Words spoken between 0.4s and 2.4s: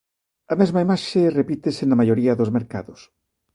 A mesma imaxe repítese na maioría